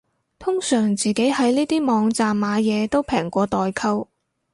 [0.39, 4.07] 通常自己喺呢啲網站買嘢都平過代購